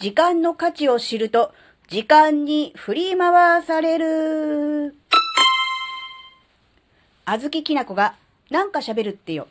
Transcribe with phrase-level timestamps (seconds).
[0.00, 1.52] 時間の価値を知ると、
[1.88, 4.94] 時間に振り回される。
[7.24, 8.14] あずききなこが
[8.48, 9.48] なんか喋るってよ。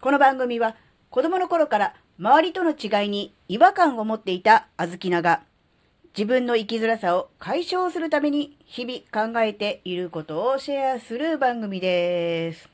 [0.00, 0.76] この番組は
[1.10, 5.42] 子供の頃から周りとの違いに違和感を持っていたあずきなが
[6.16, 12.68] 自分の生きづらさを解消するために日々考えていることをシェアする番組です。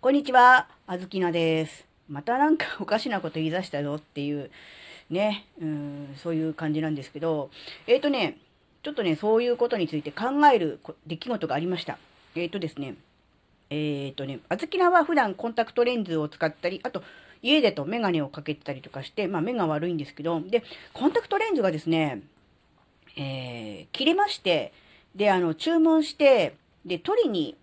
[0.00, 1.84] こんにちは、あずきなです。
[2.08, 4.50] またなんかおかしなこと言い出したぞっていう
[5.10, 7.50] ね、うん、そういう感じなんですけど、
[7.86, 8.38] えっ、ー、とね、
[8.82, 11.98] ちょっとね、そういうことについて考える出来事がありました。
[12.34, 12.94] えっ、ー、とですね、
[13.70, 17.02] えっ、ー、とね、あずきなは普段コンタクトレンズを使ったり、あと、
[17.42, 22.22] 家でとメガネをかけてたりとかして、まあ目が悪いんですけど、で、コンタクトレンズがですね、
[23.16, 24.72] えー、切れまして、
[25.14, 27.56] で、あの、注文して、で、取りに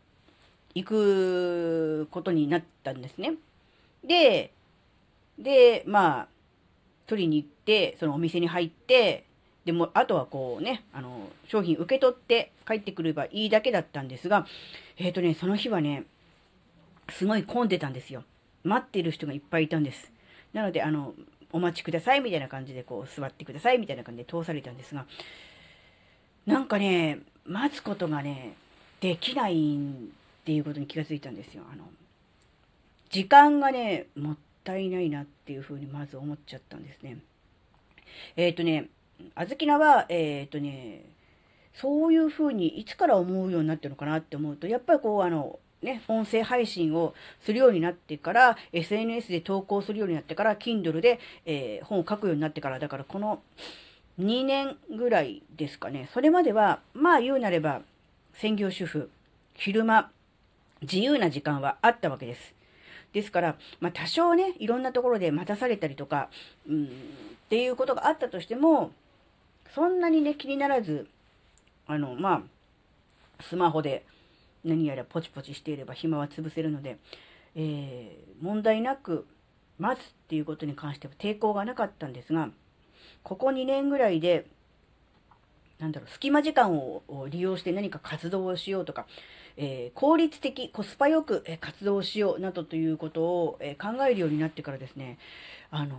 [0.73, 3.35] 行くことになったんですね。
[4.03, 4.51] で、
[5.39, 6.27] で、まあ、
[7.07, 9.25] 取りに行って、そのお店に入って、
[9.65, 14.45] でも、あとはこうね、あの、商品受け取って帰ってくればいいだけだったんですが、
[14.97, 16.03] えっ、ー、とね、その日はね、
[17.09, 18.23] すごい混んでたんですよ。
[18.63, 20.11] 待ってる人がいっぱいいたんです。
[20.53, 21.13] なので、あの、
[21.51, 25.05] お待ちくださいみたいな感じで、こう、座ってくださいみたいな感じで通されたんですが、
[26.45, 28.55] なんかね、待つことがね、
[28.99, 29.79] できないっ
[30.45, 31.63] ていうことに気がついたんですよ。
[31.71, 31.85] あの、
[33.09, 37.19] 時間がね、もったいないなっていうふうにまず思っちゃったんですね。
[38.35, 38.89] えっ、ー、とね、
[39.35, 41.05] あずきなは、えっ、ー、とね、
[41.73, 53.41] そういうふうにいつから思うようになってるのかなって思うと、やっぱりこう、あの、ね、音声配信をするようになってから、SNS で投稿するようになってから、Kindle で、えー、本を書くようになってから、だからこの
[54.19, 56.09] 2年ぐらいですかね。
[56.13, 57.81] それまでは、まあ言うなれば、
[58.33, 59.09] 専業主婦、
[59.53, 60.09] 昼間、
[60.81, 62.53] 自由な時間はあったわけです。
[63.13, 66.29] ですから、まあ、多少ね、いろんなところで待たされたりとか、
[66.67, 66.87] うん、っ
[67.49, 68.91] ていうことがあったとしても、
[69.73, 71.07] そんなにね、気にならず、
[71.87, 72.43] あの、ま
[73.39, 74.05] あ、スマホで
[74.63, 76.97] 何やらポチポチしていれば暇は潰せるので、
[77.55, 79.25] えー、問題なく
[79.77, 82.49] 待つっていうことに関しては抵抗がなかったんですが、
[83.23, 84.47] ここ2年ぐらいで、
[85.79, 89.05] なんだろう、隙間時間を利用して何か活動をしようとか、
[89.57, 95.17] えー、効率的、コスパよく、活動しようなどということを、え考えるようになってからですね、
[95.71, 95.97] あの、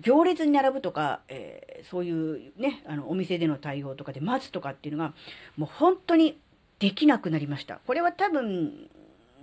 [0.00, 2.10] 行列に並ぶとか、えー、そうい
[2.48, 5.14] うね、あの、お店での対応とかで待つとかっていうのが、
[5.56, 6.38] もう本当に
[6.78, 7.80] できなくなりました。
[7.86, 8.88] これは多分、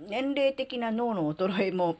[0.08, 1.96] 年齢的な脳の衰えも、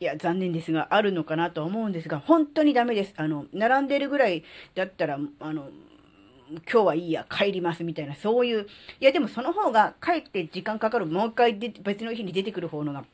[0.00, 3.14] いや、残念ですが、あるのかなと思うんですが、本当にダメです。
[3.16, 5.68] あの、並んでるぐらいだったら、あの、
[6.50, 8.66] 今日はいいや、帰りますみたいな、そういう、
[9.00, 13.04] いやでもその方が帰って時間かかる、もう一回で別の日に出てくる方のが、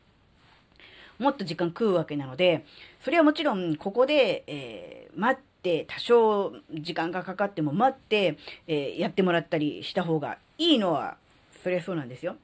[1.19, 2.65] もっと時間食うわけなので、
[3.05, 11.17] それはもちろん、ここで、えー、待って、多少時間がかかっても待って、えー、やってもらったりした方がいいのは、
[11.63, 12.37] それはそうなんですよ。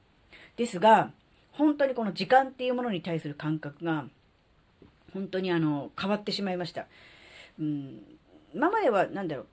[0.55, 1.11] ですが、
[1.51, 4.05] 本当にこの時間っていうものに対する感覚が、
[5.13, 6.85] 本当にあの、変わってしまいました。
[7.59, 8.03] うん、
[8.53, 9.47] 今までは、なんだろう、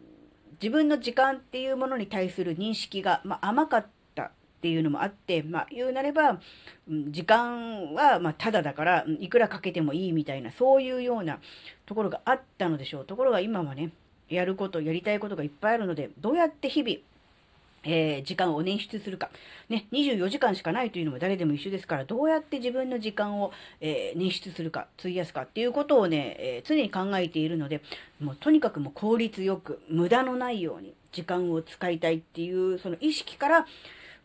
[0.60, 6.40] 自分の時間っていうものに対する認識が、まあ、甘かったっていうのもあって、まあ、言うなれば、
[6.88, 11.40] 時間は、ま、ただだから、いくらかけてもいいみたいな、そういうような
[11.86, 13.04] ところがあったのでしょう。
[13.04, 13.92] ところが今はね、
[14.28, 16.96] やること、やりたいことがいっぱいあるので、どうやって日々、
[17.84, 19.30] えー、時間を捻出するか。
[19.68, 27.82] ね、24時間しかないというのも誰でも一緒ですから、どうやって自分の時間を、えー、捻出するか、費やすかっていうことをね、えー、常に考えているので、
[28.20, 33.66] もうとにかくもう効率よく、無駄のないように時間を使いたいっていう、その意識から、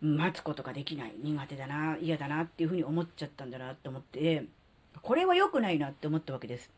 [0.01, 1.13] 待つことができない。
[1.21, 4.45] 苦手だな、嫌だなっていうふうに思っちゃったんだなって思って、
[5.01, 6.69] これは良くないなって思ったわけです。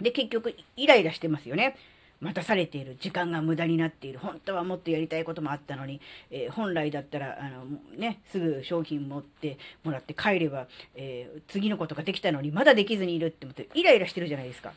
[0.00, 1.76] で、結局、イライラしてますよね。
[2.22, 6.00] 待たされている時間が無駄になっている本当はもっとやりたいこともあったのに、
[6.30, 7.64] えー、本来だったらあの、
[7.98, 14.72] ね、すぐ商品持ってもらって帰れば、えー、次のことができたのにまだできずにいるって思ってイライラしてるじゃないですか。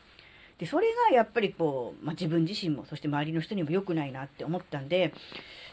[0.58, 5.12] でそれがやっぱりこう、まあ、自分自身もそして周りの人にも良くないなって思ったんで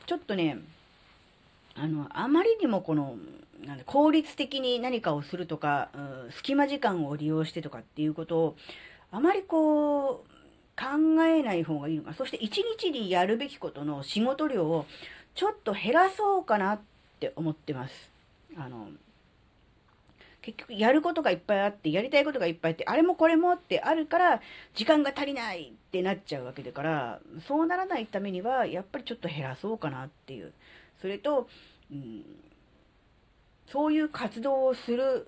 [0.05, 0.57] ちょっとね
[1.75, 3.15] あのあまりにもこの
[3.65, 8.55] なん効率的に何かをするとか、うん、隙間時間を利用してとかっていうことを
[9.09, 10.32] あまりこう
[10.77, 12.13] 考えない方がいいのか。
[12.13, 14.85] そして一日にやるべきことの仕事量を
[15.35, 16.79] ちょっと減らそうかなっ
[17.19, 18.11] て思ってます。
[18.57, 18.87] あの、
[20.41, 24.41] 結局やることがいっぱいあって、やりたいことがいっぱいあって、あれもこれもってあるから、
[24.75, 30.51] 時間が足りないってなっちゃうわけだから、そうならないためには、やっぱりちょっと減らそうかなっていう。
[31.01, 31.47] それと、
[31.91, 32.23] うん、
[33.67, 35.27] そういう活動をする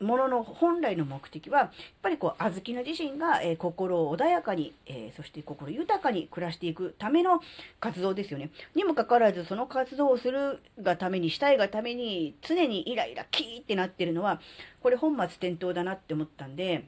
[0.00, 1.70] ものの本来の目的は、やっ
[2.02, 7.40] ぱりこう、小豆の自身が、えー、心を穏やかに、えー、そして心豊かに暮らしていくための
[7.80, 8.50] 活動ですよね。
[8.74, 14.40] にもかかわらず、その活動をするがために、したいがために、常にイライラ、キーってなってるのは、
[14.80, 16.84] これ本末転倒だなって思ったんで、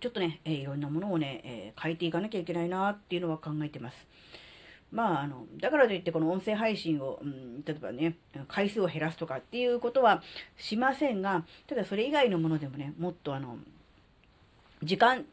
[0.00, 4.06] ちょっとね、えー、いろんなものをね、え変えていかなきゃいけないなっていうのは考えてます。
[4.92, 8.16] まあ、あの、だからといってこの音声配信を、うん、例えばね、
[8.48, 10.22] 回数を減らすとかっていうことは
[10.56, 13.58] しませんが、ただそれ以外のものでもね、もっとあの、
[14.82, 15.24] 時間っ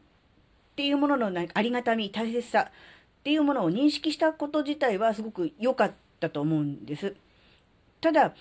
[0.76, 7.14] ていうもののありがたみ、大切さっていうものを認識したこと自体はすごく良かったと思うんです。
[8.00, 8.34] ただ、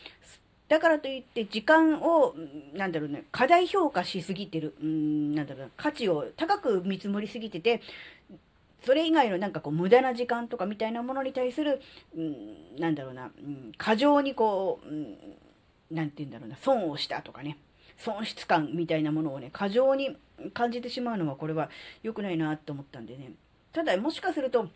[0.67, 2.33] だからといって時間を、
[2.73, 7.81] なんだろうね、過大評価しすぎてる、うん、なんだろう価値を高く見積もりすぎてて、
[8.83, 11.81] それ以外のなんかこう無駄な時間とかみたいなものに対する、
[12.15, 15.17] うん、なんだろうな、うん、過剰にこう、うん、
[15.91, 17.57] なんて言うんだろうな、損をしたとかね、
[17.97, 20.17] 損失感みたいなものをね、過剰に
[20.53, 21.69] 感じてしまうのはこれは
[22.01, 23.31] 良くないなって思ったんでね。
[23.71, 24.69] ただもしかすると、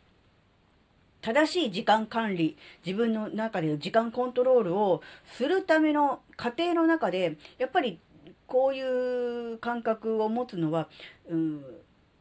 [1.21, 8.00] 正しい時間管理、自分の中での時間コントロールをするための過程の中で、やっぱり
[8.45, 10.88] こういう感覚を持つのは、
[11.30, 11.63] うん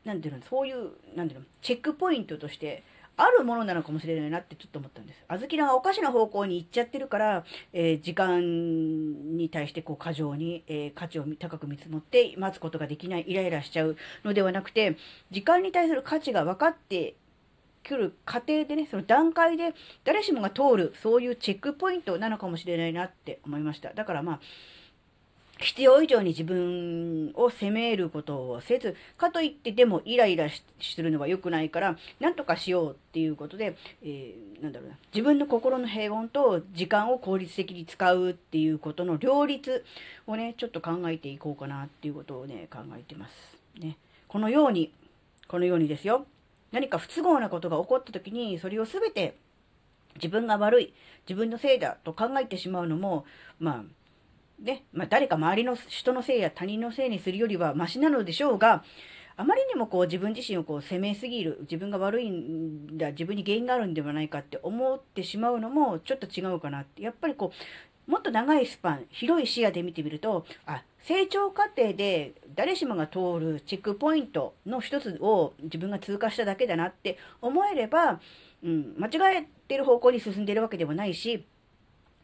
[0.06, 2.84] なんていうの、そういう、なんていうの、チェックポイントとして、
[3.18, 5.24] あるものなのかもしれないなってちょっと思ったんです。
[5.26, 14.96] あずきがおかしな方向に行っちゃってるから、えー、時間に対してこう過剰に、えー、価値を高く見積もって待つことができない、イライラしちゃうのではなくて、
[15.30, 17.16] 時間に対する価値が分かって
[17.82, 19.72] くる過程でね、その段階で
[20.04, 23.94] 誰しもが通る、そういうチェックポイントなのかもしれないなって思いました。
[23.94, 24.40] だからまあ、
[25.58, 39.84] 必要以上に自分を責めることをせず、かといってでもイライラするのは良くないから、なんとかしようっていうことで、えー、なんだろうな、自分の心の平穏と時間を効率的に使うっていうことの両立
[40.26, 43.34] をね、ちょっと考えていこうかなっていうことをね、考えてます。
[43.80, 43.96] ね。
[44.28, 44.92] このように、
[45.48, 46.26] このようにですよ。
[46.72, 49.36] 何か不都合なことが起こった時に、それを全て
[50.16, 50.92] 自分が悪い、
[51.28, 53.24] 自分のせいだと考えてしまうのも、
[53.58, 53.84] まあ、
[54.60, 58.84] ね、まあ、誰か周りの人のせいや他人のせいにするよりはマシなのでしょうが、
[59.38, 67.02] あまりにもこう自分自身をこう責めすぎる、自分が悪いんだ、自分に原因があるんではないかって思ってしまうのもちょっと違うかなって。
[67.02, 67.52] やっぱりこ
[68.08, 78.20] う、もっと長いスパン、広い視野で見てみると、あ、成長過程で誰しもが通るチェックポイントの一つを自分が通過しただけだなって思えれば、
[78.64, 81.44] うん、間違えてる方向に進んでるわけでもないし、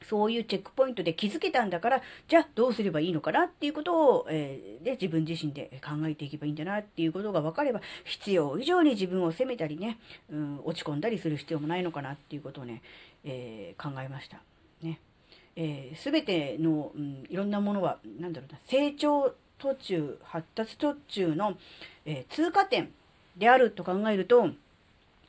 [0.08, 9.98] そういうチェックポイントで気づけたんだから、じゃあどうすればいいのかなっていうことを、えー、で自分自身で考えていけばいいんだなっていうことが分かれば、必要以上に自分を責めたりね、
[10.30, 12.82] うん、落ち込んだりする必要もないのかなっていうことをね、
[13.24, 14.40] えー、考えました。
[14.82, 14.98] ね。
[15.56, 21.56] えー、全ての、うん、いろんなものは、何だろうな、成長途中、発達途中の、
[22.04, 22.90] え通過点
[23.36, 24.50] であると考えると、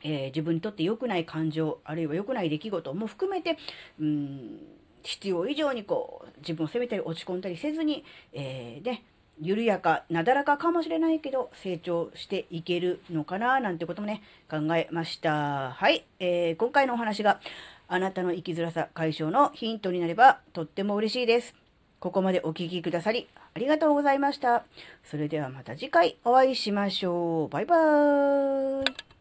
[0.03, 3.57] えー、自分にとって良くない感情、あるいは良くない出来事も含めて、
[4.00, 4.59] うん、
[5.01, 8.03] 必要以上にこう、自分を責めたり落ち込んだりせずに、
[8.33, 9.03] えー、ね、
[9.41, 15.71] 緩やか、なだらかかもしれないけど、成長していけるのかな、なんてこともね、考えました。
[15.71, 16.05] はい。
[16.19, 17.39] えー、今回のお話が
[17.88, 21.55] あなたの生きづらさ解消のヒントになればとっても嬉しいです。
[22.00, 24.65] ここまでお聴きくださりありがとうございました。
[25.03, 27.50] それではまた次回お会いしましょう。
[27.50, 29.12] バイバーイ。